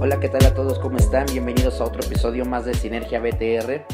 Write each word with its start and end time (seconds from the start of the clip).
Hola, 0.00 0.20
¿qué 0.20 0.28
tal 0.28 0.46
a 0.46 0.54
todos? 0.54 0.78
¿Cómo 0.78 0.96
están? 0.96 1.26
Bienvenidos 1.26 1.80
a 1.80 1.84
otro 1.84 2.00
episodio 2.04 2.44
más 2.44 2.64
de 2.64 2.72
Sinergia 2.72 3.18
BTR. 3.18 3.84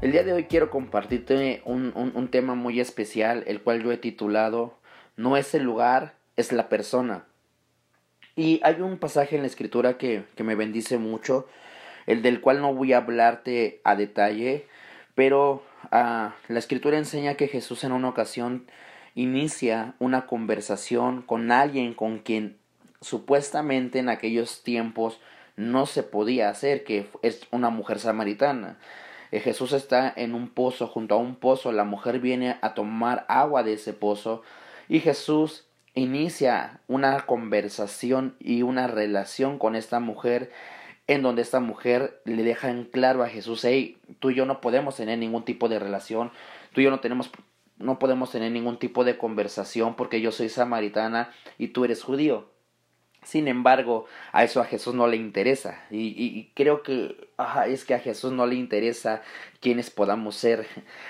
El 0.00 0.12
día 0.12 0.22
de 0.22 0.32
hoy 0.32 0.44
quiero 0.44 0.70
compartirte 0.70 1.62
un, 1.64 1.92
un, 1.96 2.28
tema 2.28 2.54
muy 2.54 2.78
especial, 2.78 3.42
el 3.48 3.60
cual 3.60 3.82
yo 3.82 3.90
he 3.90 3.96
titulado 3.96 4.78
No 5.16 5.36
es 5.36 5.52
el 5.56 5.64
lugar, 5.64 6.14
es 6.36 6.52
la 6.52 6.68
persona. 6.68 7.24
Y 8.36 8.60
hay 8.62 8.82
un 8.82 8.98
pasaje 8.98 9.34
en 9.34 9.42
la 9.42 9.48
escritura 9.48 9.98
que, 9.98 10.22
que 10.36 10.44
me 10.44 10.54
bendice 10.54 10.96
mucho, 10.98 11.48
el 12.06 12.22
del 12.22 12.40
cual 12.40 12.60
no 12.60 12.72
voy 12.72 12.92
a 12.92 12.98
hablarte 12.98 13.80
a 13.82 13.96
detalle, 13.96 14.66
pero 15.16 15.64
ah, 15.90 16.36
la 16.46 16.60
escritura 16.60 16.98
enseña 16.98 17.34
que 17.34 17.48
Jesús 17.48 17.82
en 17.82 17.90
una 17.90 18.10
ocasión 18.10 18.66
inicia 19.16 19.96
una 19.98 20.26
conversación 20.26 21.20
con 21.20 21.50
alguien 21.50 21.94
con 21.94 22.20
quien 22.20 22.61
supuestamente 23.02 23.98
en 23.98 24.08
aquellos 24.08 24.62
tiempos 24.62 25.20
no 25.56 25.84
se 25.84 26.02
podía 26.02 26.48
hacer, 26.48 26.84
que 26.84 27.06
es 27.20 27.46
una 27.50 27.68
mujer 27.68 27.98
samaritana. 27.98 28.78
Eh, 29.30 29.40
Jesús 29.40 29.72
está 29.72 30.12
en 30.14 30.34
un 30.34 30.48
pozo, 30.48 30.86
junto 30.86 31.14
a 31.14 31.18
un 31.18 31.36
pozo, 31.36 31.72
la 31.72 31.84
mujer 31.84 32.20
viene 32.20 32.56
a 32.62 32.74
tomar 32.74 33.26
agua 33.28 33.62
de 33.62 33.74
ese 33.74 33.92
pozo 33.92 34.42
y 34.88 35.00
Jesús 35.00 35.66
inicia 35.94 36.80
una 36.88 37.26
conversación 37.26 38.34
y 38.38 38.62
una 38.62 38.86
relación 38.86 39.58
con 39.58 39.76
esta 39.76 40.00
mujer 40.00 40.50
en 41.06 41.22
donde 41.22 41.42
esta 41.42 41.60
mujer 41.60 42.20
le 42.24 42.42
deja 42.42 42.70
en 42.70 42.84
claro 42.84 43.22
a 43.22 43.28
Jesús, 43.28 43.64
hey, 43.64 43.98
tú 44.20 44.30
y 44.30 44.34
yo 44.34 44.46
no 44.46 44.60
podemos 44.60 44.96
tener 44.96 45.18
ningún 45.18 45.44
tipo 45.44 45.68
de 45.68 45.78
relación, 45.78 46.30
tú 46.72 46.80
y 46.80 46.84
yo 46.84 46.90
no 46.90 47.00
tenemos 47.00 47.30
no 47.78 47.98
podemos 47.98 48.30
tener 48.30 48.52
ningún 48.52 48.78
tipo 48.78 49.02
de 49.02 49.18
conversación 49.18 49.96
porque 49.96 50.20
yo 50.20 50.30
soy 50.30 50.48
samaritana 50.48 51.32
y 51.58 51.68
tú 51.68 51.84
eres 51.84 52.02
judío. 52.02 52.51
Sin 53.22 53.48
embargo, 53.48 54.06
a 54.32 54.44
eso 54.44 54.60
a 54.60 54.64
Jesús 54.64 54.94
no 54.94 55.06
le 55.06 55.16
interesa. 55.16 55.84
Y, 55.90 56.08
y, 56.16 56.50
creo 56.54 56.82
que 56.82 57.30
es 57.66 57.84
que 57.84 57.94
a 57.94 57.98
Jesús 57.98 58.32
no 58.32 58.46
le 58.46 58.54
interesa 58.54 59.22
quiénes 59.60 59.90
podamos 59.90 60.36
ser. 60.36 60.66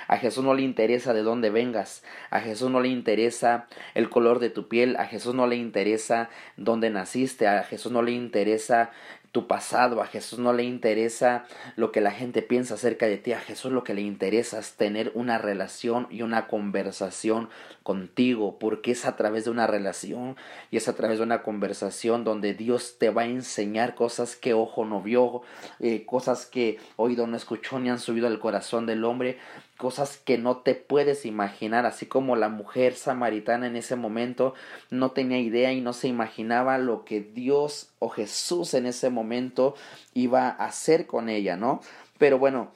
A 0.08 0.16
Jesús 0.18 0.44
no 0.44 0.54
le 0.54 0.62
interesa 0.62 1.12
de 1.12 1.22
dónde 1.22 1.50
vengas. 1.50 2.02
A 2.30 2.40
Jesús 2.40 2.70
no 2.70 2.80
le 2.80 2.88
interesa 2.88 3.66
el 3.94 4.08
color 4.10 4.38
de 4.38 4.50
tu 4.50 4.68
piel. 4.68 4.96
A 4.96 5.06
Jesús 5.06 5.34
no 5.34 5.46
le 5.46 5.56
interesa 5.56 6.30
dónde 6.56 6.90
naciste. 6.90 7.48
A 7.48 7.64
Jesús 7.64 7.92
no 7.92 8.02
le 8.02 8.12
interesa 8.12 8.90
tu 9.32 9.46
pasado, 9.46 10.02
a 10.02 10.06
Jesús 10.06 10.38
no 10.38 10.52
le 10.52 10.62
interesa 10.62 11.46
lo 11.76 11.90
que 11.90 12.02
la 12.02 12.10
gente 12.10 12.42
piensa 12.42 12.74
acerca 12.74 13.06
de 13.06 13.16
ti, 13.16 13.32
a 13.32 13.40
Jesús 13.40 13.72
lo 13.72 13.82
que 13.82 13.94
le 13.94 14.02
interesa 14.02 14.58
es 14.58 14.74
tener 14.74 15.10
una 15.14 15.38
relación 15.38 16.06
y 16.10 16.20
una 16.20 16.46
conversación 16.46 17.48
contigo, 17.82 18.58
porque 18.58 18.92
es 18.92 19.06
a 19.06 19.16
través 19.16 19.44
de 19.44 19.50
una 19.50 19.66
relación 19.66 20.36
y 20.70 20.76
es 20.76 20.86
a 20.86 20.94
través 20.94 21.16
de 21.16 21.24
una 21.24 21.42
conversación 21.42 22.24
donde 22.24 22.52
Dios 22.52 22.96
te 22.98 23.08
va 23.08 23.22
a 23.22 23.26
enseñar 23.26 23.94
cosas 23.94 24.36
que 24.36 24.52
ojo 24.52 24.84
no 24.84 25.00
vio, 25.00 25.40
eh, 25.80 26.04
cosas 26.12 26.44
que 26.44 26.78
oído 26.96 27.26
no 27.26 27.38
escuchó 27.38 27.80
ni 27.80 27.88
han 27.88 27.98
subido 27.98 28.26
al 28.26 28.38
corazón 28.38 28.84
del 28.84 29.02
hombre, 29.02 29.38
cosas 29.78 30.18
que 30.18 30.36
no 30.36 30.58
te 30.58 30.74
puedes 30.74 31.24
imaginar, 31.24 31.86
así 31.86 32.04
como 32.04 32.36
la 32.36 32.50
mujer 32.50 32.96
samaritana 32.96 33.66
en 33.66 33.76
ese 33.76 33.96
momento 33.96 34.52
no 34.90 35.12
tenía 35.12 35.40
idea 35.40 35.72
y 35.72 35.80
no 35.80 35.94
se 35.94 36.08
imaginaba 36.08 36.76
lo 36.76 37.06
que 37.06 37.22
Dios 37.22 37.94
o 37.98 38.10
Jesús 38.10 38.74
en 38.74 38.84
ese 38.84 39.08
momento 39.08 39.74
iba 40.12 40.48
a 40.48 40.66
hacer 40.66 41.06
con 41.06 41.30
ella, 41.30 41.56
¿no? 41.56 41.80
Pero 42.18 42.38
bueno, 42.38 42.72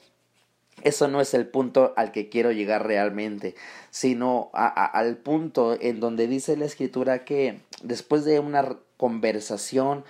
eso 0.81 1.07
no 1.07 1.21
es 1.21 1.35
el 1.35 1.47
punto 1.47 1.93
al 1.95 2.11
que 2.11 2.29
quiero 2.29 2.51
llegar 2.51 2.87
realmente, 2.87 3.53
sino 3.91 4.49
al 4.53 5.17
punto 5.17 5.77
en 5.79 5.99
donde 5.99 6.27
dice 6.27 6.57
la 6.57 6.65
escritura 6.65 7.23
que 7.23 7.59
después 7.83 8.25
de 8.25 8.39
una 8.39 8.77
conversación 8.97 10.05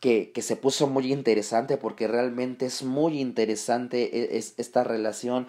que, 0.00 0.32
que, 0.32 0.42
se 0.42 0.56
puso 0.56 0.86
muy 0.86 1.12
interesante 1.12 1.76
porque 1.76 2.08
realmente 2.08 2.66
es 2.66 2.82
muy 2.82 3.20
interesante 3.20 4.18
e, 4.18 4.38
es, 4.38 4.54
esta 4.56 4.82
relación 4.82 5.46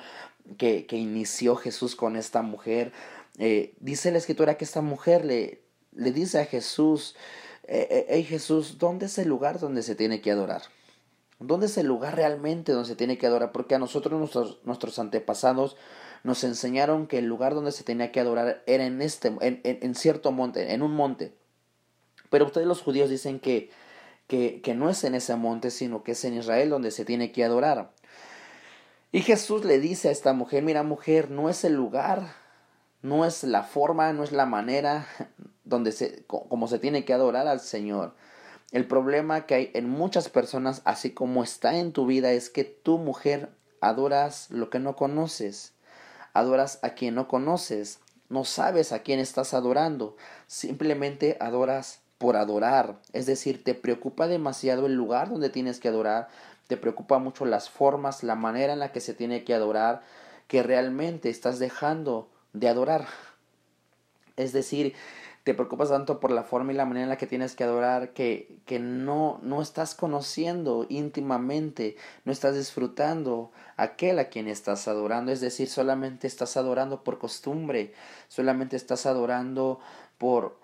que, 0.57 0.85
que 0.85 0.97
inició 0.97 1.55
Jesús 1.55 1.95
con 1.95 2.15
esta 2.15 2.41
mujer. 2.41 2.91
Eh, 3.39 3.73
dice 3.79 4.11
la 4.11 4.17
escritura 4.17 4.57
que 4.57 4.65
esta 4.65 4.81
mujer 4.81 5.23
le, 5.23 5.61
le 5.93 6.11
dice 6.11 6.39
a 6.39 6.45
Jesús, 6.45 7.15
hey 7.67 7.87
eh, 7.89 8.05
eh, 8.09 8.23
Jesús, 8.23 8.77
¿dónde 8.77 9.05
es 9.05 9.17
el 9.17 9.29
lugar 9.29 9.59
donde 9.59 9.83
se 9.83 9.95
tiene 9.95 10.19
que 10.21 10.31
adorar? 10.31 10.63
¿Dónde 11.39 11.65
es 11.65 11.77
el 11.77 11.87
lugar 11.87 12.15
realmente 12.15 12.73
donde 12.73 12.89
se 12.89 12.95
tiene 12.95 13.17
que 13.17 13.27
adorar? 13.27 13.51
Porque 13.51 13.75
a 13.75 13.79
nosotros 13.79 14.19
nuestros, 14.19 14.59
nuestros 14.63 14.99
antepasados 14.99 15.77
nos 16.23 16.43
enseñaron 16.43 17.07
que 17.07 17.17
el 17.17 17.25
lugar 17.25 17.55
donde 17.55 17.71
se 17.71 17.83
tenía 17.83 18.11
que 18.11 18.19
adorar 18.19 18.61
era 18.67 18.85
en 18.85 19.01
este, 19.01 19.29
en, 19.41 19.61
en 19.63 19.95
cierto 19.95 20.31
monte, 20.31 20.73
en 20.73 20.83
un 20.83 20.91
monte. 20.91 21.33
Pero 22.29 22.45
ustedes 22.45 22.67
los 22.67 22.81
judíos 22.81 23.09
dicen 23.09 23.39
que, 23.39 23.71
que, 24.31 24.73
no 24.75 24.89
es 24.89 25.03
en 25.03 25.13
ese 25.13 25.35
monte, 25.35 25.71
sino 25.71 26.03
que 26.03 26.13
es 26.13 26.23
en 26.23 26.35
Israel 26.35 26.69
donde 26.69 26.91
se 26.91 27.03
tiene 27.03 27.33
que 27.33 27.43
adorar. 27.43 27.91
Y 29.11 29.21
Jesús 29.21 29.65
le 29.65 29.79
dice 29.79 30.07
a 30.07 30.11
esta 30.11 30.31
mujer, 30.31 30.63
mira 30.63 30.83
mujer, 30.83 31.29
no 31.29 31.49
es 31.49 31.65
el 31.65 31.73
lugar, 31.73 32.33
no 33.01 33.25
es 33.25 33.43
la 33.43 33.63
forma, 33.63 34.13
no 34.13 34.23
es 34.23 34.31
la 34.31 34.45
manera 34.45 35.05
donde 35.65 35.91
se, 35.91 36.23
como 36.27 36.69
se 36.69 36.79
tiene 36.79 37.03
que 37.03 37.11
adorar 37.11 37.47
al 37.49 37.59
Señor. 37.59 38.15
El 38.71 38.87
problema 38.87 39.45
que 39.45 39.55
hay 39.55 39.71
en 39.73 39.89
muchas 39.89 40.29
personas, 40.29 40.81
así 40.85 41.11
como 41.11 41.43
está 41.43 41.77
en 41.77 41.91
tu 41.91 42.05
vida, 42.05 42.31
es 42.31 42.49
que 42.49 42.63
tu 42.63 42.99
mujer 42.99 43.49
adoras 43.81 44.49
lo 44.49 44.69
que 44.69 44.79
no 44.79 44.95
conoces, 44.95 45.73
adoras 46.31 46.79
a 46.83 46.91
quien 46.91 47.15
no 47.15 47.27
conoces, 47.27 47.99
no 48.29 48.45
sabes 48.45 48.93
a 48.93 48.99
quién 48.99 49.19
estás 49.19 49.53
adorando, 49.53 50.15
simplemente 50.47 51.35
adoras 51.41 52.00
por 52.21 52.37
adorar, 52.37 52.99
es 53.13 53.25
decir, 53.25 53.63
te 53.63 53.73
preocupa 53.73 54.27
demasiado 54.27 54.85
el 54.85 54.93
lugar 54.93 55.31
donde 55.31 55.49
tienes 55.49 55.79
que 55.79 55.87
adorar, 55.87 56.27
te 56.67 56.77
preocupa 56.77 57.17
mucho 57.17 57.45
las 57.45 57.71
formas, 57.71 58.21
la 58.21 58.35
manera 58.35 58.73
en 58.73 58.79
la 58.79 58.91
que 58.91 58.99
se 58.99 59.15
tiene 59.15 59.43
que 59.43 59.55
adorar, 59.55 60.03
que 60.47 60.61
realmente 60.61 61.31
estás 61.31 61.57
dejando 61.57 62.29
de 62.53 62.69
adorar. 62.69 63.07
Es 64.37 64.53
decir, 64.53 64.93
te 65.43 65.55
preocupas 65.55 65.89
tanto 65.89 66.19
por 66.19 66.29
la 66.29 66.43
forma 66.43 66.71
y 66.71 66.75
la 66.75 66.85
manera 66.85 67.05
en 67.05 67.09
la 67.09 67.17
que 67.17 67.25
tienes 67.25 67.55
que 67.55 67.63
adorar 67.63 68.13
que, 68.13 68.59
que 68.67 68.77
no, 68.77 69.39
no 69.41 69.59
estás 69.59 69.95
conociendo 69.95 70.85
íntimamente, 70.89 71.95
no 72.23 72.31
estás 72.31 72.55
disfrutando 72.55 73.51
aquel 73.77 74.19
a 74.19 74.25
quien 74.25 74.47
estás 74.47 74.87
adorando, 74.87 75.31
es 75.31 75.41
decir, 75.41 75.67
solamente 75.67 76.27
estás 76.27 76.55
adorando 76.55 77.03
por 77.03 77.17
costumbre, 77.17 77.93
solamente 78.27 78.75
estás 78.75 79.07
adorando 79.07 79.79
por, 80.19 80.61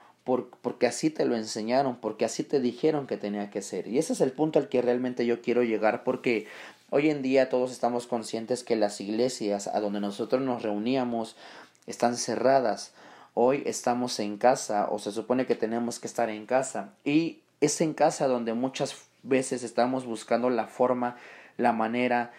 porque 0.62 0.88
así 0.88 1.10
te 1.10 1.26
lo 1.26 1.38
enseñaron, 1.38 1.96
porque 1.96 2.26
así 2.26 2.44
te 2.44 2.60
dijeron 2.60 3.08
que 3.08 3.16
tenía 3.16 3.50
que 3.50 3.62
ser. 3.62 3.88
Y 3.88 3.98
ese 3.98 4.12
es 4.12 4.20
el 4.20 4.34
punto 4.34 4.60
al 4.60 4.68
que 4.68 4.82
realmente 4.82 5.26
yo 5.26 5.42
quiero 5.42 5.64
llegar, 5.64 6.04
porque 6.04 6.48
hoy 6.90 7.10
en 7.10 7.22
día 7.22 7.48
todos 7.48 7.72
estamos 7.72 8.08
conscientes 8.08 8.66
que 8.66 8.76
las 8.76 9.00
iglesias 9.00 9.68
a 9.68 9.80
donde 9.80 10.02
nosotros 10.02 10.42
nos 10.42 10.64
reuníamos 10.64 11.38
están 11.86 12.18
cerradas. 12.18 12.92
Hoy 13.36 13.64
estamos 13.66 14.20
en 14.20 14.38
casa 14.38 14.90
o 14.92 15.00
se 15.00 15.14
supone 15.14 15.46
que 15.46 15.56
tenemos 15.56 16.00
que 16.00 16.08
estar 16.08 16.30
en 16.30 16.46
casa. 16.46 16.90
Y 17.06 17.40
es 17.62 17.80
en 17.80 17.94
casa 17.94 18.28
donde 18.28 18.54
muchas 18.54 18.96
veces 19.24 19.64
estamos 19.64 20.06
buscando 20.06 20.50
la 20.50 20.68
forma, 20.68 21.16
la 21.56 21.72
manera, 21.72 22.34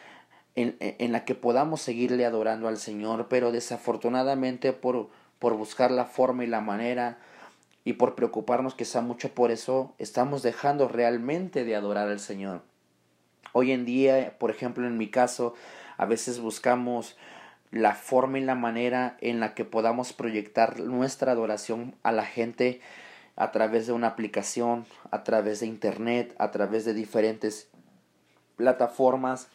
en, 0.56 0.76
en, 0.80 1.12
la 1.12 1.24
que 1.24 1.34
podamos 1.34 1.80
seguirle 1.80 2.26
adorando 2.26 2.68
al 2.68 2.76
Señor, 2.76 3.28
pero 3.30 3.50
desafortunadamente 3.50 4.74
por, 4.74 5.08
por 5.38 5.54
buscar 5.56 5.90
la 5.90 6.04
forma 6.04 6.44
y 6.44 6.48
la 6.48 6.60
manera, 6.60 7.18
y 7.88 7.94
por 7.94 8.14
preocuparnos 8.14 8.74
quizá 8.74 9.00
mucho 9.00 9.32
por 9.32 9.50
eso, 9.50 9.94
estamos 9.96 10.42
dejando 10.42 10.88
realmente 10.88 11.64
de 11.64 11.74
adorar 11.74 12.10
al 12.10 12.20
Señor. 12.20 12.60
Hoy 13.54 13.72
en 13.72 13.86
día, 13.86 14.36
por 14.38 14.50
ejemplo, 14.50 14.86
en 14.86 14.98
mi 14.98 15.08
caso, 15.08 15.54
a 15.96 16.04
veces 16.04 16.38
buscamos 16.38 17.16
la 17.70 17.94
forma 17.94 18.38
y 18.38 18.42
la 18.42 18.54
manera 18.54 19.16
en 19.22 19.40
la 19.40 19.54
que 19.54 19.64
podamos 19.64 20.12
proyectar 20.12 20.80
nuestra 20.80 21.32
adoración 21.32 21.94
a 22.02 22.12
la 22.12 22.26
gente 22.26 22.82
a 23.36 23.52
través 23.52 23.86
de 23.86 23.94
una 23.94 24.08
aplicación, 24.08 24.84
a 25.10 25.24
través 25.24 25.60
de 25.60 25.66
internet, 25.66 26.34
a 26.38 26.50
través 26.50 26.84
de 26.84 26.92
diferentes 26.92 27.70
plataformas 28.56 29.48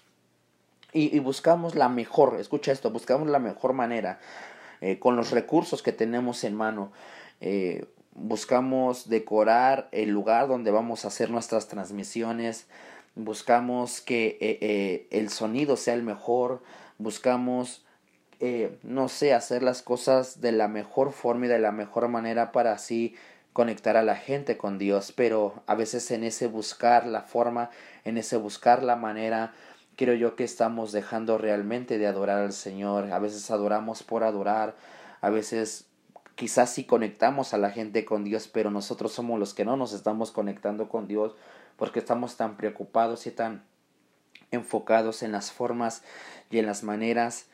y, 0.91 1.19
buscamos 1.19 1.75
la 1.75 1.87
mejor, 1.87 2.37
escucha 2.39 2.71
esto, 2.71 2.89
buscamos 2.89 3.29
la 3.29 3.37
mejor 3.37 3.73
manera 3.73 4.19
eh, 4.81 4.97
con 4.97 5.15
los 5.15 5.29
recursos 5.29 5.83
que 5.83 5.91
tenemos 5.91 6.43
en 6.43 6.55
mano. 6.55 6.91
Eh, 7.39 7.85
buscamos 8.15 9.09
decorar 9.09 9.89
el 9.91 10.09
lugar 10.09 10.47
donde 10.47 10.71
vamos 10.71 11.05
a 11.05 11.07
hacer 11.07 11.29
nuestras 11.29 11.67
transmisiones, 11.67 12.67
buscamos 13.15 14.01
que 14.01 14.37
eh, 14.39 14.57
eh, 14.61 15.07
el 15.11 15.29
sonido 15.29 15.77
sea 15.77 15.93
el 15.93 16.03
mejor, 16.03 16.61
buscamos, 16.97 17.85
eh, 18.39 18.77
no 18.83 19.09
sé, 19.09 19.33
hacer 19.33 19.63
las 19.63 19.81
cosas 19.81 20.41
de 20.41 20.51
la 20.51 20.67
mejor 20.67 21.11
forma 21.11 21.45
y 21.45 21.49
de 21.49 21.59
la 21.59 21.71
mejor 21.71 22.07
manera 22.07 22.51
para 22.51 22.73
así 22.73 23.15
conectar 23.51 23.97
a 23.97 24.03
la 24.03 24.15
gente 24.15 24.57
con 24.57 24.79
Dios, 24.79 25.11
pero 25.15 25.61
a 25.67 25.75
veces 25.75 26.09
en 26.11 26.23
ese 26.23 26.47
buscar 26.47 27.05
la 27.05 27.21
forma, 27.21 27.69
en 28.03 28.17
ese 28.17 28.37
buscar 28.37 28.81
la 28.81 28.95
manera, 28.95 29.53
creo 29.95 30.15
yo 30.15 30.35
que 30.35 30.43
estamos 30.43 30.91
dejando 30.91 31.37
realmente 31.37 31.99
de 31.99 32.07
adorar 32.07 32.39
al 32.39 32.53
Señor, 32.53 33.11
a 33.11 33.19
veces 33.19 33.51
adoramos 33.51 34.01
por 34.01 34.23
adorar, 34.23 34.75
a 35.21 35.29
veces 35.29 35.85
quizás 36.35 36.73
sí 36.73 36.83
conectamos 36.83 37.53
a 37.53 37.57
la 37.57 37.71
gente 37.71 38.05
con 38.05 38.23
Dios, 38.23 38.47
pero 38.47 38.71
nosotros 38.71 39.11
somos 39.11 39.39
los 39.39 39.53
que 39.53 39.65
no 39.65 39.77
nos 39.77 39.93
estamos 39.93 40.31
conectando 40.31 40.89
con 40.89 41.07
Dios 41.07 41.35
porque 41.77 41.99
estamos 41.99 42.37
tan 42.37 42.57
preocupados 42.57 43.27
y 43.27 43.31
tan 43.31 43.63
enfocados 44.51 45.23
en 45.23 45.31
las 45.31 45.51
formas 45.51 46.03
y 46.49 46.59
en 46.59 46.65
las 46.65 46.83
maneras 46.83 47.47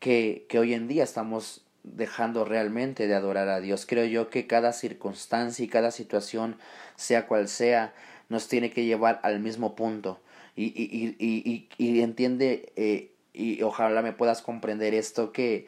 que, 0.00 0.46
que 0.48 0.58
hoy 0.58 0.74
en 0.74 0.88
día 0.88 1.04
estamos 1.04 1.64
dejando 1.82 2.44
realmente 2.44 3.06
de 3.06 3.14
adorar 3.14 3.48
a 3.48 3.60
Dios. 3.60 3.86
Creo 3.86 4.04
yo 4.04 4.30
que 4.30 4.46
cada 4.46 4.72
circunstancia 4.72 5.64
y 5.64 5.68
cada 5.68 5.90
situación, 5.90 6.56
sea 6.96 7.26
cual 7.26 7.48
sea, 7.48 7.92
nos 8.28 8.48
tiene 8.48 8.70
que 8.70 8.84
llevar 8.84 9.20
al 9.22 9.40
mismo 9.40 9.74
punto. 9.74 10.20
Y, 10.54 10.66
y, 10.66 11.16
y, 11.18 11.68
y 11.78 12.02
entiende, 12.02 12.72
eh, 12.76 13.12
y 13.32 13.62
ojalá 13.62 14.02
me 14.02 14.12
puedas 14.12 14.42
comprender 14.42 14.94
esto, 14.94 15.32
que 15.32 15.66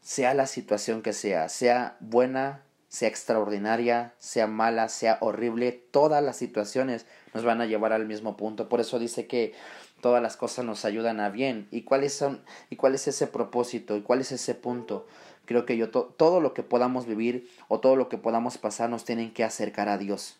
sea 0.00 0.34
la 0.34 0.46
situación 0.46 1.02
que 1.02 1.12
sea, 1.12 1.48
sea 1.48 1.96
buena, 2.00 2.62
sea 2.88 3.08
extraordinaria, 3.08 4.14
sea 4.18 4.46
mala, 4.46 4.88
sea 4.88 5.18
horrible, 5.20 5.72
todas 5.72 6.22
las 6.22 6.36
situaciones 6.36 7.06
nos 7.34 7.44
van 7.44 7.60
a 7.60 7.66
llevar 7.66 7.92
al 7.92 8.06
mismo 8.06 8.36
punto. 8.36 8.68
Por 8.68 8.80
eso 8.80 8.98
dice 8.98 9.26
que 9.26 9.54
todas 10.00 10.22
las 10.22 10.36
cosas 10.36 10.64
nos 10.64 10.84
ayudan 10.84 11.20
a 11.20 11.30
bien. 11.30 11.68
¿Y 11.70 11.82
cuáles 11.82 12.14
son 12.14 12.42
y 12.70 12.76
cuál 12.76 12.94
es 12.94 13.08
ese 13.08 13.26
propósito 13.26 13.96
y 13.96 14.02
cuál 14.02 14.20
es 14.20 14.32
ese 14.32 14.54
punto? 14.54 15.06
Creo 15.44 15.64
que 15.66 15.76
yo 15.76 15.90
todo 15.90 16.40
lo 16.40 16.54
que 16.54 16.62
podamos 16.62 17.06
vivir 17.06 17.50
o 17.68 17.80
todo 17.80 17.96
lo 17.96 18.08
que 18.08 18.18
podamos 18.18 18.58
pasar 18.58 18.90
nos 18.90 19.04
tienen 19.04 19.32
que 19.32 19.44
acercar 19.44 19.88
a 19.88 19.98
Dios. 19.98 20.38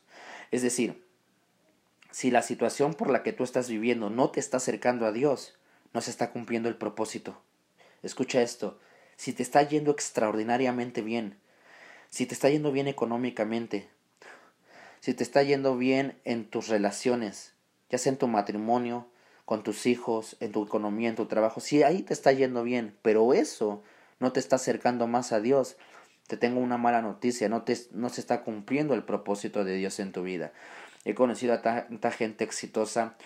Es 0.50 0.62
decir, 0.62 1.04
si 2.10 2.30
la 2.30 2.42
situación 2.42 2.94
por 2.94 3.10
la 3.10 3.22
que 3.22 3.32
tú 3.32 3.44
estás 3.44 3.68
viviendo 3.68 4.10
no 4.10 4.30
te 4.30 4.40
está 4.40 4.58
acercando 4.58 5.06
a 5.06 5.12
Dios, 5.12 5.54
no 5.92 6.00
se 6.00 6.10
está 6.10 6.30
cumpliendo 6.30 6.68
el 6.68 6.76
propósito. 6.76 7.40
Escucha 8.02 8.42
esto, 8.42 8.78
si 9.18 9.32
te 9.32 9.42
está 9.42 9.62
yendo 9.64 9.90
extraordinariamente 9.90 11.02
bien, 11.02 11.36
si 12.08 12.24
te 12.24 12.34
está 12.34 12.48
yendo 12.48 12.70
bien 12.70 12.86
económicamente, 12.86 13.88
si 15.00 15.12
te 15.12 15.24
está 15.24 15.42
yendo 15.42 15.76
bien 15.76 16.16
en 16.24 16.44
tus 16.44 16.68
relaciones, 16.68 17.52
ya 17.90 17.98
sea 17.98 18.12
en 18.12 18.18
tu 18.18 18.28
matrimonio, 18.28 19.08
con 19.44 19.64
tus 19.64 19.86
hijos, 19.86 20.36
en 20.38 20.52
tu 20.52 20.64
economía, 20.64 21.08
en 21.08 21.16
tu 21.16 21.26
trabajo, 21.26 21.60
si 21.60 21.82
ahí 21.82 22.02
te 22.02 22.14
está 22.14 22.30
yendo 22.30 22.62
bien, 22.62 22.96
pero 23.02 23.34
eso 23.34 23.82
no 24.20 24.30
te 24.32 24.38
está 24.38 24.54
acercando 24.56 25.08
más 25.08 25.32
a 25.32 25.40
Dios, 25.40 25.76
te 26.28 26.36
tengo 26.36 26.60
una 26.60 26.78
mala 26.78 27.02
noticia, 27.02 27.48
no, 27.48 27.62
te, 27.62 27.76
no 27.90 28.10
se 28.10 28.20
está 28.20 28.44
cumpliendo 28.44 28.94
el 28.94 29.02
propósito 29.02 29.64
de 29.64 29.74
Dios 29.74 29.98
en 29.98 30.12
tu 30.12 30.22
vida. 30.22 30.52
He 31.04 31.14
conocido 31.14 31.54
a 31.54 31.62
tanta 31.62 32.12
gente 32.12 32.44
exitosa 32.44 33.16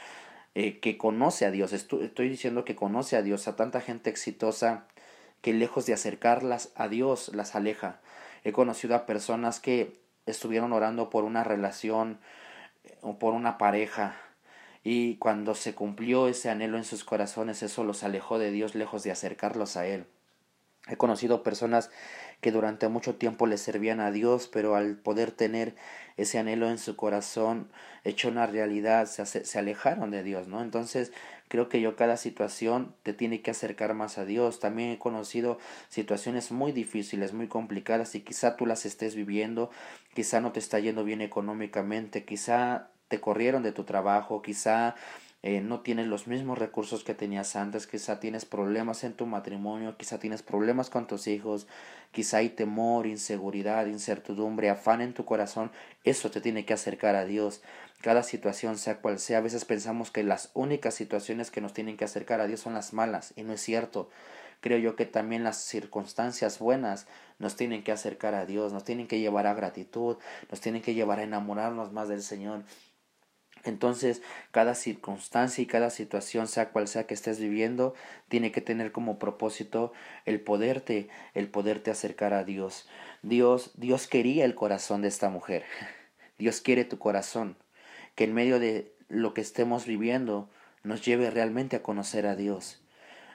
eh, 0.55 0.81
que 0.81 0.97
conoce 0.97 1.45
a 1.45 1.51
Dios, 1.51 1.75
estoy, 1.75 2.07
estoy 2.07 2.31
diciendo 2.31 2.65
que 2.65 2.77
conoce 2.77 3.17
a 3.17 3.23
Dios, 3.23 3.47
a 3.47 3.57
tanta 3.57 3.83
gente 3.83 4.09
exitosa 4.09 4.87
que 5.43 5.53
lejos 5.53 5.85
de 5.87 5.93
acercarlas 5.93 6.71
a 6.75 6.89
Dios 6.89 7.31
las 7.35 7.55
aleja. 7.55 8.01
He 8.45 8.53
conocido 8.53 8.95
a 8.95 9.07
personas 9.07 9.61
que 9.61 10.01
estuvieron 10.25 10.73
orando 10.73 11.11
por 11.11 11.25
una 11.25 11.45
relación 11.45 12.19
eh, 12.85 12.97
o 13.03 13.19
por 13.19 13.35
una 13.35 13.59
pareja 13.59 14.17
y 14.85 15.17
cuando 15.17 15.55
se 15.55 15.75
cumplió 15.75 16.29
ese 16.29 16.51
anhelo 16.51 16.77
en 16.77 16.85
sus 16.85 17.05
corazones, 17.05 17.63
eso 17.63 17.85
los 17.85 18.03
alejó 18.03 18.39
de 18.39 18.51
Dios 18.51 18.75
lejos 18.75 19.03
de 19.05 19.13
acercarlos 19.13 19.77
a 19.77 19.87
Él. 19.87 20.07
He 20.89 20.97
conocido 20.97 21.45
personas 21.45 21.91
que 22.41 22.51
durante 22.51 22.89
mucho 22.89 23.15
tiempo 23.15 23.47
le 23.47 23.57
servían 23.57 24.01
a 24.01 24.11
Dios, 24.11 24.49
pero 24.53 24.75
al 24.75 24.97
poder 24.97 25.31
tener 25.31 25.77
ese 26.17 26.41
anhelo 26.41 26.69
en 26.69 26.79
su 26.79 26.97
corazón 26.97 27.71
hecho 28.03 28.29
una 28.29 28.47
realidad, 28.47 29.07
se, 29.07 29.25
se 29.27 29.59
alejaron 29.59 30.11
de 30.11 30.25
Dios, 30.25 30.49
¿no? 30.49 30.61
Entonces, 30.61 31.13
creo 31.53 31.69
que 31.69 31.83
yo 31.83 31.97
cada 31.97 32.17
situación 32.17 32.95
te 33.03 33.13
tiene 33.13 33.43
que 33.43 33.51
acercar 33.51 33.93
más 33.93 34.17
a 34.17 34.25
Dios. 34.25 34.59
También 34.59 34.89
he 34.89 34.99
conocido 34.99 35.59
situaciones 35.91 36.51
muy 36.51 36.73
difíciles, 36.73 37.35
muy 37.35 37.47
complicadas, 37.47 38.15
y 38.15 38.23
quizá 38.23 38.57
tú 38.57 38.65
las 38.65 38.87
estés 38.87 39.15
viviendo, 39.15 39.71
quizá 40.15 40.41
no 40.41 40.53
te 40.53 40.61
está 40.61 40.79
yendo 40.79 41.05
bien 41.05 41.21
económicamente, 41.21 42.25
quizá 42.25 42.89
te 43.09 43.21
corrieron 43.21 43.63
de 43.63 43.73
tu 43.73 43.85
trabajo, 43.85 44.41
quizá 44.41 44.95
eh, 45.43 45.61
no 45.61 45.81
tienes 45.81 46.07
los 46.07 46.27
mismos 46.27 46.57
recursos 46.57 47.05
que 47.05 47.13
tenías 47.13 47.55
antes, 47.55 47.87
quizá 47.87 48.19
tienes 48.19 48.47
problemas 48.47 49.05
en 49.05 49.13
tu 49.13 49.27
matrimonio, 49.27 49.99
quizá 49.99 50.19
tienes 50.19 50.43
problemas 50.43 50.89
con 50.89 51.07
tus 51.07 51.27
hijos, 51.27 51.67
quizá 52.13 52.39
hay 52.39 52.49
temor, 52.49 53.07
inseguridad, 53.07 53.85
incertidumbre, 53.87 54.71
afán 54.71 55.03
en 55.03 55.13
tu 55.13 55.27
corazón, 55.27 55.71
eso 56.05 56.31
te 56.31 56.41
tiene 56.41 56.65
que 56.65 56.73
acercar 56.73 57.15
a 57.15 57.27
Dios. 57.27 57.61
Cada 58.03 58.25
situación, 58.25 58.79
sea 58.79 59.01
cual 59.01 59.19
sea, 59.21 59.39
a 59.39 59.43
veces 59.43 59.65
pensamos 59.65 60.11
que 60.11 60.25
las 60.25 60.51
únicas 60.55 60.93
situaciones 60.95 61.53
que 61.53 61.61
nos 61.61 61.73
tienen 61.73 61.97
que 61.97 62.05
acercar 62.05 62.41
a 62.41 62.49
Dios 62.49 62.61
son 62.61 62.75
las 62.75 62.93
malas, 62.93 63.33
y 63.37 63.45
no 63.45 63.53
es 63.53 63.61
cierto. 63.61 64.11
Creo 64.61 64.79
yo 64.79 64.97
que 64.97 65.07
también 65.07 65.45
las 65.45 65.57
circunstancias 65.59 66.59
buenas 66.59 67.07
nos 67.39 67.57
tienen 67.57 67.85
que 67.85 67.93
acercar 67.93 68.35
a 68.35 68.45
Dios, 68.45 68.73
nos 68.73 68.85
tienen 68.85 69.07
que 69.07 69.21
llevar 69.21 69.47
a 69.47 69.55
gratitud, 69.55 70.19
nos 70.51 70.61
tienen 70.61 70.83
que 70.83 70.95
llevar 70.95 71.21
a 71.21 71.23
enamorarnos 71.23 71.93
más 71.93 72.09
del 72.09 72.23
Señor. 72.23 72.65
Entonces, 73.65 74.23
cada 74.51 74.75
circunstancia 74.75 75.63
y 75.63 75.67
cada 75.67 75.91
situación, 75.91 76.49
sea 76.49 76.71
cual 76.71 76.89
sea 76.89 77.07
que 77.07 77.15
estés 77.15 77.39
viviendo, 77.39 77.95
tiene 78.29 78.51
que 78.51 78.61
tener 78.61 78.91
como 78.91 79.21
propósito 79.21 79.93
el 80.25 80.41
poderte, 80.41 81.09
el 81.35 81.49
poderte 81.49 81.93
acercar 81.93 82.35
a 82.35 82.43
Dios. 82.43 82.89
Dios, 83.23 83.71
Dios 83.77 84.09
quería 84.09 84.45
el 84.45 84.57
corazón 84.57 85.03
de 85.03 85.09
esta 85.09 85.29
mujer. 85.29 85.65
Dios 86.39 86.61
quiere 86.61 86.85
tu 86.85 86.99
corazón. 86.99 87.57
Que 88.15 88.25
en 88.25 88.35
medio 88.35 88.59
de 88.59 88.95
lo 89.09 89.35
que 89.35 89.41
estemos 89.41 89.87
viviendo 89.87 90.49
nos 90.83 91.05
lleve 91.05 91.31
realmente 91.31 91.77
a 91.77 91.83
conocer 91.83 92.27
a 92.27 92.37
Dios. 92.37 92.81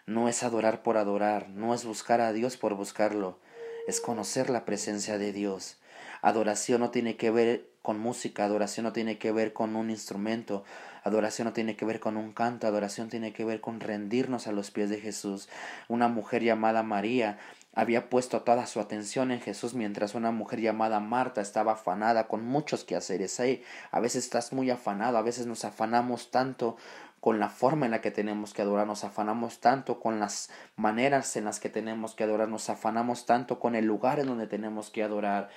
No 0.06 0.30
es 0.30 0.44
adorar 0.44 0.84
por 0.84 0.98
adorar, 0.98 1.50
no 1.50 1.74
es 1.74 1.86
buscar 1.86 2.22
a 2.22 2.34
Dios 2.34 2.58
por 2.58 2.76
buscarlo, 2.76 3.40
es 3.88 4.02
conocer 4.02 4.50
la 4.50 4.66
presencia 4.66 5.18
de 5.18 5.34
Dios. 5.34 5.78
Adoración 6.22 6.82
no 6.82 6.92
tiene 6.92 7.18
que 7.18 7.30
ver 7.30 7.70
con 7.82 8.00
música, 8.00 8.44
adoración 8.44 8.86
no 8.86 8.94
tiene 8.94 9.18
que 9.18 9.32
ver 9.32 9.54
con 9.54 9.76
un 9.76 9.90
instrumento, 9.90 10.64
adoración 11.04 11.46
no 11.46 11.54
tiene 11.54 11.76
que 11.76 11.86
ver 11.86 12.00
con 12.00 12.18
un 12.18 12.34
canto, 12.34 12.68
adoración 12.68 13.10
tiene 13.10 13.34
que 13.34 13.46
ver 13.46 13.62
con 13.62 13.80
rendirnos 13.80 14.48
a 14.48 14.52
los 14.52 14.72
pies 14.72 14.90
de 14.90 15.00
Jesús. 15.00 15.48
Una 15.88 16.08
mujer 16.08 16.44
llamada 16.44 16.84
María 16.84 17.38
había 17.78 18.10
puesto 18.10 18.42
toda 18.42 18.66
su 18.66 18.80
atención 18.80 19.30
en 19.30 19.40
Jesús 19.40 19.76
mientras 19.76 20.16
una 20.16 20.32
mujer 20.32 20.60
llamada 20.60 21.00
Marta 21.00 21.42
estaba 21.42 21.74
afanada 21.74 22.28
con 22.28 22.44
muchos 22.44 22.84
quehaceres. 22.84 23.40
Ahí 23.40 23.64
a 23.92 24.00
veces 24.00 24.24
estás 24.24 24.52
muy 24.52 24.72
afanado, 24.72 25.20
a 25.20 25.22
veces 25.22 25.46
nos 25.46 25.64
afanamos 25.64 26.32
tanto 26.32 26.76
con 27.20 27.40
la 27.40 27.50
forma 27.50 27.86
en 27.86 27.92
la 27.92 28.02
que 28.02 28.10
tenemos 28.10 28.56
que 28.56 28.64
adorar, 28.64 28.88
nos 28.88 29.04
afanamos 29.04 29.60
tanto 29.60 30.00
con 30.00 30.20
las 30.20 30.50
maneras 30.76 31.36
en 31.36 31.46
las 31.46 31.60
que 31.60 31.70
tenemos 31.70 32.16
que 32.16 32.24
adorar, 32.24 32.50
nos 32.50 32.68
afanamos 32.72 33.28
tanto 33.28 33.60
con 33.60 33.76
el 33.76 33.86
lugar 33.86 34.20
en 34.20 34.26
donde 34.26 34.48
tenemos 34.48 34.90
que 34.90 35.04
adorar. 35.04 35.50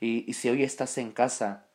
Y, 0.00 0.24
y 0.26 0.32
si 0.32 0.48
hoy 0.48 0.62
estás 0.62 0.96
en 0.96 1.12
casa, 1.12 1.66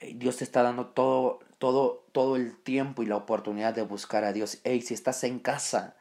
eh, 0.00 0.14
Dios 0.16 0.38
te 0.38 0.44
está 0.44 0.62
dando 0.62 0.86
todo, 0.86 1.40
todo, 1.58 2.06
todo 2.12 2.36
el 2.36 2.56
tiempo 2.56 3.02
y 3.02 3.06
la 3.06 3.16
oportunidad 3.16 3.74
de 3.74 3.82
buscar 3.82 4.24
a 4.24 4.32
Dios. 4.32 4.60
Hey, 4.64 4.80
si 4.80 4.94
estás 4.94 5.24
en 5.24 5.40
casa, 5.40 5.94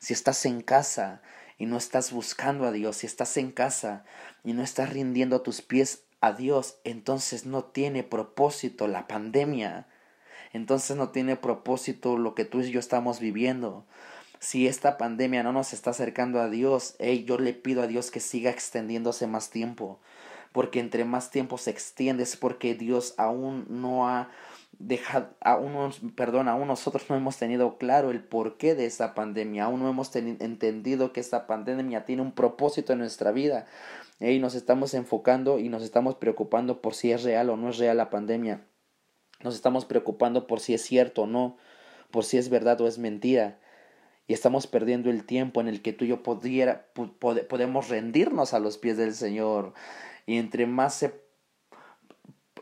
si 0.00 0.12
estás 0.12 0.44
en 0.44 0.60
casa 0.60 1.22
y 1.58 1.66
no 1.66 1.76
estás 1.76 2.12
buscando 2.12 2.66
a 2.66 2.72
Dios, 2.72 2.98
si 2.98 3.06
estás 3.06 3.36
en 3.36 3.50
casa 3.50 4.04
y 4.44 4.52
no 4.52 4.62
estás 4.62 4.92
rindiendo 4.92 5.42
tus 5.42 5.60
pies 5.60 6.04
a 6.20 6.32
Dios, 6.32 6.78
entonces 6.84 7.46
no 7.46 7.64
tiene 7.64 8.02
propósito 8.02 8.88
la 8.88 9.06
pandemia. 9.06 9.86
Entonces 10.52 10.96
no 10.96 11.10
tiene 11.10 11.36
propósito 11.36 12.16
lo 12.16 12.34
que 12.34 12.44
tú 12.44 12.60
y 12.60 12.70
yo 12.70 12.80
estamos 12.80 13.20
viviendo. 13.20 13.84
Si 14.40 14.66
esta 14.66 14.96
pandemia 14.96 15.42
no 15.42 15.52
nos 15.52 15.72
está 15.72 15.90
acercando 15.90 16.40
a 16.40 16.48
Dios, 16.48 16.94
hey, 16.98 17.24
yo 17.26 17.38
le 17.38 17.52
pido 17.52 17.82
a 17.82 17.86
Dios 17.86 18.10
que 18.10 18.20
siga 18.20 18.50
extendiéndose 18.50 19.26
más 19.26 19.50
tiempo 19.50 19.98
porque 20.52 20.80
entre 20.80 21.04
más 21.04 21.30
tiempo 21.30 21.58
se 21.58 21.70
extiende 21.70 22.22
es 22.22 22.36
porque 22.36 22.74
Dios 22.74 23.14
aún 23.16 23.66
no 23.68 24.08
ha 24.08 24.30
dejado, 24.78 25.30
aún, 25.40 25.92
perdón, 26.14 26.48
aún 26.48 26.68
nosotros 26.68 27.04
no 27.08 27.16
hemos 27.16 27.36
tenido 27.36 27.78
claro 27.78 28.10
el 28.10 28.22
porqué 28.22 28.74
de 28.74 28.86
esta 28.86 29.14
pandemia, 29.14 29.64
aún 29.64 29.80
no 29.80 29.88
hemos 29.88 30.14
entendido 30.14 31.12
que 31.12 31.20
esta 31.20 31.46
pandemia 31.46 32.04
tiene 32.04 32.22
un 32.22 32.32
propósito 32.32 32.92
en 32.92 33.00
nuestra 33.00 33.32
vida. 33.32 33.66
Y 34.20 34.38
nos 34.40 34.54
estamos 34.54 34.94
enfocando 34.94 35.58
y 35.58 35.68
nos 35.68 35.82
estamos 35.82 36.16
preocupando 36.16 36.80
por 36.80 36.94
si 36.94 37.12
es 37.12 37.22
real 37.22 37.50
o 37.50 37.56
no 37.56 37.70
es 37.70 37.78
real 37.78 37.96
la 37.96 38.10
pandemia, 38.10 38.66
nos 39.42 39.54
estamos 39.54 39.84
preocupando 39.84 40.48
por 40.48 40.58
si 40.58 40.74
es 40.74 40.82
cierto 40.82 41.22
o 41.22 41.26
no, 41.26 41.56
por 42.10 42.24
si 42.24 42.38
es 42.38 42.48
verdad 42.48 42.80
o 42.80 42.88
es 42.88 42.98
mentira. 42.98 43.60
Y 44.26 44.34
estamos 44.34 44.66
perdiendo 44.66 45.08
el 45.08 45.24
tiempo 45.24 45.60
en 45.60 45.68
el 45.68 45.80
que 45.80 45.92
tú 45.92 46.04
y 46.04 46.08
yo 46.08 46.22
pudiera, 46.22 46.88
podemos 47.48 47.88
rendirnos 47.88 48.52
a 48.52 48.58
los 48.58 48.76
pies 48.76 48.98
del 48.98 49.14
Señor. 49.14 49.72
Y 50.26 50.36
entre 50.36 50.66
más 50.66 50.94
se 50.94 51.27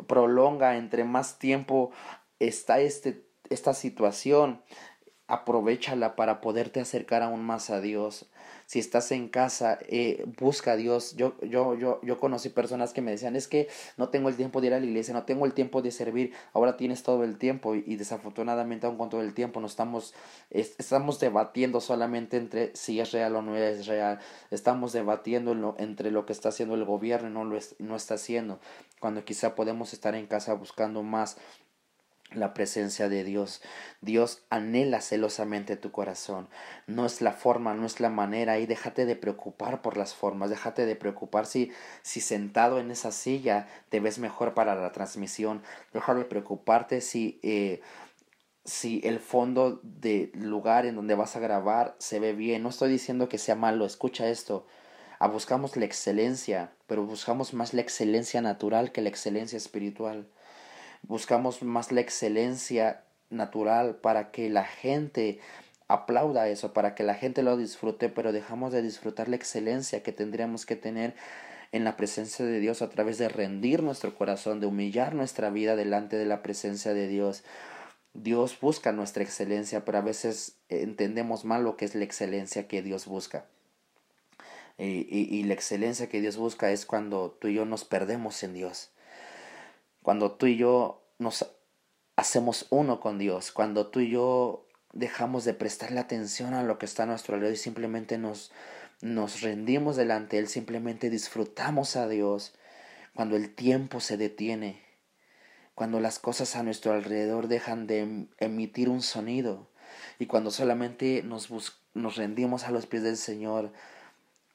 prolonga, 0.07 0.77
entre 0.77 1.05
más 1.05 1.39
tiempo 1.39 1.91
está 2.39 2.81
este, 2.81 3.27
esta 3.51 3.75
situación, 3.75 4.63
aprovechala 5.27 6.17
para 6.17 6.41
poderte 6.41 6.81
acercar 6.81 7.23
aún 7.23 7.45
más 7.45 7.71
a 7.71 7.81
Dios. 7.81 8.31
Si 8.67 8.81
estás 8.81 9.13
en 9.13 9.29
casa, 9.29 9.79
eh, 9.89 10.25
busca 10.39 10.73
a 10.73 10.77
Dios. 10.77 11.15
Yo, 11.17 11.37
yo, 11.41 11.75
yo, 11.77 12.01
yo 12.03 12.19
conocí 12.19 12.49
personas 12.49 12.93
que 12.93 13.01
me 13.01 13.13
decían, 13.13 13.37
es 13.37 13.47
que 13.47 13.69
no 13.97 14.09
tengo 14.09 14.29
el 14.29 14.37
tiempo 14.37 14.61
de 14.61 14.67
ir 14.67 14.75
a 14.75 14.81
la 14.81 14.87
iglesia, 14.87 15.15
no 15.15 15.25
tengo 15.25 15.47
el 15.47 15.55
tiempo 15.55 15.83
de 15.83 15.93
servir. 15.93 16.33
Ahora 16.53 16.77
tienes 16.77 17.05
todo 17.05 17.23
el 17.23 17.39
tiempo 17.39 17.77
y, 17.77 17.97
desafortunadamente 17.97 18.87
aún 18.87 18.97
con 18.99 19.09
todo 19.09 19.23
el 19.23 19.35
tiempo 19.35 19.61
no 19.61 19.69
estamos, 19.69 20.15
estamos 20.51 21.21
debatiendo 21.21 21.81
solamente 21.81 22.37
entre 22.37 22.75
si 22.75 22.99
es 22.99 23.13
real 23.13 23.37
o 23.37 23.43
no 23.43 23.57
es 23.57 23.87
real. 23.87 24.19
Estamos 24.51 24.93
debatiendo 24.93 25.77
entre 25.79 26.11
lo 26.11 26.27
que 26.27 26.33
está 26.33 26.49
haciendo 26.49 26.75
el 26.75 26.85
gobierno 26.85 27.29
y 27.29 27.33
no 27.33 27.45
lo 27.45 27.57
no 27.79 27.97
está 27.97 28.15
haciendo. 28.15 28.59
Cuando 29.01 29.25
quizá 29.25 29.55
podemos 29.55 29.93
estar 29.93 30.15
en 30.15 30.27
casa 30.27 30.55
buscando 30.55 31.03
más 31.03 31.37
la 32.33 32.55
presencia 32.55 33.09
de 33.09 33.25
Dios. 33.25 33.63
Dios 34.01 34.43
anhela 34.51 35.01
celosamente 35.01 35.77
tu 35.77 35.93
corazón. 35.93 36.49
No 36.87 37.07
es 37.07 37.21
la 37.21 37.33
forma, 37.33 37.75
no 37.75 37.87
es 37.87 38.01
la 38.01 38.11
manera 38.11 38.59
y 38.59 38.67
déjate 38.67 39.07
de 39.07 39.17
preocupar 39.17 39.83
por 39.83 39.97
las 39.97 40.15
formas, 40.15 40.51
déjate 40.51 40.87
de 40.87 40.97
preocupar 40.97 41.47
si, 41.47 41.73
si 42.03 42.21
sentado 42.21 42.79
en 42.79 42.91
esa 42.91 43.13
silla 43.13 43.69
te 43.89 44.01
ves 44.01 44.19
mejor 44.19 44.55
para 44.55 44.75
la 44.75 44.93
transmisión, 44.93 45.63
deja 45.93 46.15
de 46.15 46.25
preocuparte 46.25 47.01
si, 47.01 47.39
eh, 47.43 47.81
si 48.65 49.01
el 49.05 49.21
fondo 49.21 49.81
del 49.83 50.33
lugar 50.35 50.87
en 50.87 50.97
donde 50.97 51.15
vas 51.15 51.37
a 51.37 51.41
grabar 51.41 51.97
se 51.99 52.21
ve 52.21 52.33
bien. 52.33 52.63
No 52.63 52.71
estoy 52.71 52.91
diciendo 52.91 53.29
que 53.29 53.39
sea 53.39 53.55
malo, 53.55 53.87
escucha 53.87 54.29
esto. 54.29 54.67
Ah, 55.19 55.29
buscamos 55.29 55.77
la 55.77 55.87
excelencia, 55.87 56.73
pero 56.87 57.05
buscamos 57.05 57.55
más 57.55 57.73
la 57.73 57.81
excelencia 57.81 58.43
natural 58.43 58.93
que 58.93 59.01
la 59.01 59.09
excelencia 59.09 59.57
espiritual 59.57 60.29
buscamos 61.09 61.63
más 61.63 61.93
la 61.93 62.01
excelencia 62.01 63.05
natural 63.31 63.97
para 63.97 64.31
que 64.31 64.49
la 64.49 64.65
gente 64.65 65.41
aplauda 65.89 66.49
eso, 66.49 66.73
para 66.73 66.95
que 66.95 67.05
la 67.05 67.15
gente 67.15 67.43
lo 67.43 67.57
disfrute, 67.57 68.09
pero 68.09 68.33
dejamos 68.33 68.73
de 68.73 68.83
disfrutar 68.83 69.29
la 69.29 69.37
excelencia 69.37 70.03
que 70.03 70.13
tendríamos 70.13 70.67
que 70.67 70.77
tener 70.77 71.15
en 71.73 71.85
la 71.85 71.97
presencia 71.97 72.45
de 72.45 72.61
Dios 72.61 72.83
a 72.83 72.91
través 72.91 73.19
de 73.19 73.29
rendir 73.29 73.83
nuestro 73.83 74.15
corazón, 74.15 74.61
de 74.61 74.67
humillar 74.67 75.15
nuestra 75.15 75.51
vida 75.51 75.77
delante 75.77 76.17
de 76.17 76.27
la 76.27 76.43
presencia 76.43 76.95
de 76.95 77.09
Dios. 77.09 77.45
Dios 78.15 78.59
busca 78.61 78.93
nuestra 78.93 79.23
excelencia, 79.23 79.85
pero 79.85 79.99
a 79.99 80.03
veces 80.03 80.57
entendemos 80.69 81.45
mal 81.45 81.65
lo 81.65 81.77
que 81.77 81.85
es 81.85 81.95
la 81.95 82.05
excelencia 82.05 82.67
que 82.67 82.83
Dios 82.83 83.07
busca. 83.07 83.47
Y, 84.79 85.07
y, 85.09 85.43
la 85.45 85.55
excelencia 85.55 86.11
que 86.11 86.21
Dios 86.21 86.37
busca 86.37 86.71
es 86.71 86.85
cuando 86.85 87.31
tú 87.31 87.49
y 87.49 87.55
yo 87.55 87.65
nos 87.65 87.85
perdemos 87.85 88.43
en 88.43 88.53
Dios 88.53 88.91
cuando 90.07 90.31
tú 90.31 90.47
y 90.47 90.57
yo 90.57 91.03
nos 91.19 91.53
hacemos 92.15 92.69
uno 92.71 93.01
con 93.01 93.19
Dios, 93.19 93.51
cuando 93.51 93.89
tú 93.89 93.99
y 93.99 94.09
yo 94.09 94.69
dejamos 94.93 95.45
de 95.45 95.53
prestarle 95.53 95.99
atención 95.99 96.55
a 96.55 96.63
lo 96.63 96.79
que 96.79 96.87
está 96.87 97.03
a 97.03 97.07
nuestro 97.07 97.35
alrededor 97.35 97.57
y 97.57 97.59
simplemente 97.59 98.17
nos, 98.17 98.53
nos 99.01 99.41
rendimos 99.41 99.97
delante 99.97 100.37
de 100.37 100.43
Él, 100.43 100.49
simplemente 100.49 101.11
disfrutamos 101.11 101.97
a 101.97 102.07
Dios, 102.07 102.55
cuando 103.17 103.35
el 103.35 103.53
tiempo 103.53 103.99
se 103.99 104.17
detiene, 104.17 104.81
cuando 105.75 105.99
las 105.99 106.21
cosas 106.21 106.55
a 106.55 106.63
nuestro 106.63 106.93
alrededor 106.93 107.49
dejan 107.49 107.89
de 107.89 108.03
em, 108.03 108.29
emitir 108.39 108.89
un 108.89 109.03
sonido 109.03 109.73
y 110.21 110.27
cuando 110.27 110.53
solamente 110.53 111.25
nos, 111.25 111.51
nos 111.95 112.15
rendimos 112.15 112.63
a 112.63 112.71
los 112.71 112.87
pies 112.87 113.03
del 113.03 113.17
Señor 113.17 113.73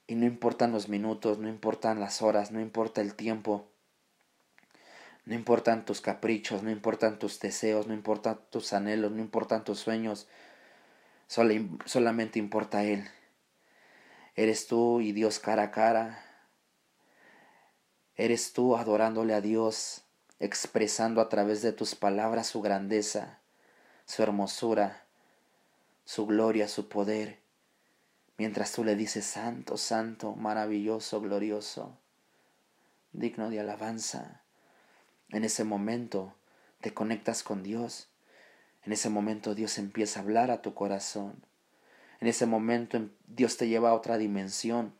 y 0.08 0.16
no 0.16 0.26
importan 0.26 0.72
los 0.72 0.88
minutos, 0.88 1.40
no 1.40 1.50
importan 1.50 2.00
las 2.00 2.22
horas, 2.22 2.52
no 2.52 2.62
importa 2.62 3.02
el 3.02 3.16
tiempo, 3.16 3.71
no 5.26 5.36
importan 5.36 5.86
tus 5.86 6.02
caprichos, 6.02 6.64
no 6.64 6.72
importan 6.72 7.20
tus 7.20 7.40
deseos, 7.40 7.88
no 7.88 7.94
importan 7.94 8.40
tus 8.50 8.74
anhelos, 8.74 9.12
no 9.12 9.22
importan 9.22 9.64
tus 9.64 9.80
sueños. 9.80 10.28
solamente 11.28 12.40
importa 12.40 12.84
Él. 12.84 13.08
Eres 14.36 14.68
tú 14.68 15.02
y 15.02 15.12
Dios 15.12 15.40
cara 15.40 15.64
a 15.64 15.72
cara. 15.72 16.24
Eres 18.16 18.54
tú 18.54 18.76
adorándole 18.76 19.34
a 19.34 19.42
Dios, 19.42 20.04
expresando 20.40 21.22
a 21.22 21.30
través 21.30 21.62
de 21.62 21.74
tus 21.74 21.96
palabras 21.96 22.48
su 22.48 22.62
grandeza, 22.62 23.40
su 24.06 24.24
hermosura, 24.24 25.06
su 26.04 26.26
gloria, 26.26 26.68
su 26.68 26.90
poder. 26.90 27.40
Mientras 28.38 28.72
tú 28.72 28.84
le 28.84 28.96
dices, 28.96 29.26
Santo, 29.26 29.78
Santo, 29.78 30.34
maravilloso, 30.36 31.22
glorioso, 31.22 31.98
digno 33.12 33.50
de 33.50 33.60
alabanza. 33.60 34.41
En 35.32 35.46
ese 35.46 35.64
momento 35.64 36.36
te 36.82 36.94
conectas 36.94 37.44
con 37.44 37.64
Dios. 37.64 38.10
En 38.84 38.92
ese 38.92 39.10
momento 39.10 39.56
Dios 39.56 39.78
empieza 39.78 40.20
a 40.20 40.24
hablar 40.24 40.52
a 40.52 40.62
tu 40.62 40.74
corazón. 40.74 41.44
En 42.20 42.28
ese 42.28 42.46
momento 42.46 42.98
em, 42.98 43.12
Dios 43.28 43.58
te 43.58 43.68
lleva 43.68 43.92
a 43.92 43.94
otra 43.94 44.18
dimensión. 44.18 44.94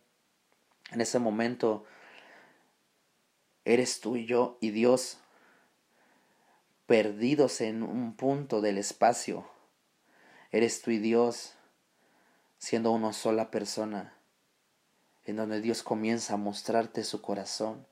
En 0.92 1.02
ese 1.02 1.20
momento 1.20 1.86
eres 3.66 4.00
tú 4.00 4.16
y 4.16 4.26
yo 4.26 4.58
y 4.62 4.72
Dios 4.72 5.18
perdidos 6.86 7.62
en 7.62 7.84
un 7.84 8.16
punto 8.16 8.62
del 8.62 8.78
espacio. 8.78 9.46
Eres 10.52 10.82
tú 10.82 10.92
y 10.92 10.98
Dios 10.98 11.54
siendo 12.58 12.92
una 12.92 13.14
sola 13.14 13.50
persona, 13.50 14.14
en 15.26 15.36
donde 15.36 15.62
Dios 15.62 15.84
comienza 15.84 16.34
a 16.34 16.38
mostrarte 16.38 17.04
su 17.04 17.22
corazón 17.22 17.86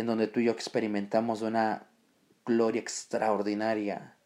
en 0.00 0.06
donde 0.06 0.26
tú 0.26 0.40
y 0.40 0.44
yo 0.44 0.52
experimentamos 0.52 1.42
una 1.42 1.86
gloria 2.44 2.80
extraordinaria. 2.80 4.16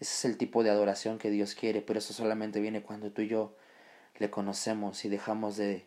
Ese 0.00 0.12
es 0.12 0.24
el 0.24 0.36
tipo 0.36 0.62
de 0.62 0.70
adoración 0.70 1.18
que 1.18 1.30
Dios 1.30 1.54
quiere, 1.54 1.80
pero 1.80 1.98
eso 1.98 2.12
solamente 2.12 2.60
viene 2.60 2.82
cuando 2.82 3.10
tú 3.12 3.22
y 3.22 3.28
yo 3.28 3.56
le 4.18 4.30
conocemos 4.30 5.04
y 5.04 5.08
dejamos 5.08 5.56
de, 5.56 5.86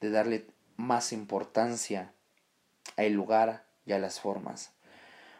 de 0.00 0.10
darle 0.10 0.46
más 0.76 1.12
importancia 1.12 2.12
al 2.96 3.12
lugar 3.12 3.64
y 3.86 3.92
a 3.92 3.98
las 3.98 4.20
formas. 4.20 4.72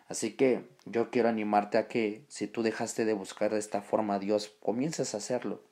Así 0.09 0.33
que 0.33 0.67
yo 0.87 1.11
quiero 1.11 1.29
animarte 1.29 1.77
a 1.77 1.87
que 1.87 2.25
si 2.29 2.47
tú 2.47 2.63
dejaste 2.63 3.05
de 3.05 3.13
buscar 3.13 3.53
de 3.53 3.59
esta 3.59 3.83
forma 3.83 4.15
a 4.15 4.19
Dios, 4.19 4.57
comiences 4.61 5.15
a 5.15 5.19
hacerlo. 5.19 5.63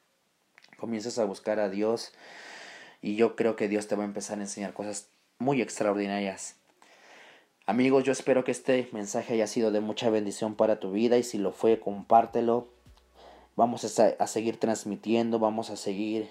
Comiences 0.76 1.18
a 1.18 1.24
buscar 1.24 1.58
a 1.58 1.70
Dios 1.70 2.12
y 3.00 3.16
yo 3.16 3.34
creo 3.34 3.56
que 3.56 3.68
Dios 3.68 3.88
te 3.88 3.96
va 3.96 4.02
a 4.02 4.06
empezar 4.06 4.38
a 4.38 4.42
enseñar 4.42 4.74
cosas 4.74 5.08
muy 5.38 5.62
extraordinarias. 5.62 6.56
Amigos, 7.68 8.04
yo 8.04 8.12
espero 8.12 8.44
que 8.44 8.52
este 8.52 8.88
mensaje 8.92 9.34
haya 9.34 9.48
sido 9.48 9.72
de 9.72 9.80
mucha 9.80 10.08
bendición 10.08 10.54
para 10.54 10.78
tu 10.78 10.92
vida 10.92 11.18
y 11.18 11.24
si 11.24 11.36
lo 11.36 11.50
fue, 11.50 11.80
compártelo. 11.80 12.68
Vamos 13.56 13.84
a, 13.98 14.26
seguir 14.28 14.60
transmitiendo, 14.60 15.40
vamos 15.40 15.70
a 15.70 15.76
seguir 15.76 16.28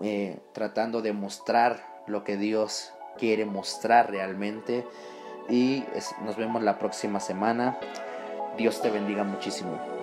eh, 0.00 0.38
tratando 0.52 1.02
de 1.02 1.12
mostrar 1.12 2.04
lo 2.06 2.22
que 2.22 2.36
Dios 2.36 2.92
quiere 3.18 3.46
mostrar 3.46 4.12
realmente. 4.12 4.86
Y 5.48 5.82
nos 6.24 6.36
vemos 6.36 6.62
la 6.62 6.78
próxima 6.78 7.18
semana. 7.18 7.76
Dios 8.56 8.80
te 8.80 8.90
bendiga 8.90 9.24
muchísimo. 9.24 9.97